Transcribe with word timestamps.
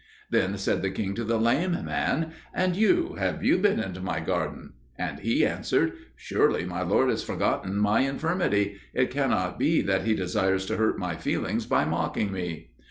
Then 0.31 0.57
said 0.57 0.81
the 0.81 0.89
king 0.89 1.13
to 1.13 1.23
the 1.23 1.37
lame 1.37 1.73
man, 1.85 2.31
"And 2.55 2.75
you, 2.75 3.17
have 3.19 3.43
you 3.43 3.59
been 3.59 3.79
into 3.79 3.99
my 4.01 4.19
garden?" 4.19 4.73
And 4.97 5.19
he 5.19 5.45
answered, 5.45 5.91
"Surely 6.15 6.65
my 6.65 6.81
lord 6.81 7.11
has 7.11 7.21
forgotten 7.23 7.77
my 7.77 7.99
infirmity; 7.99 8.79
it 8.95 9.11
cannot 9.11 9.59
be 9.59 9.81
that 9.83 10.05
he 10.05 10.15
desires 10.15 10.65
to 10.65 10.77
hurt 10.77 10.97
my 10.97 11.17
feelings 11.17 11.67
by 11.67 11.85
mocking 11.85 12.31
me!" 12.31 12.71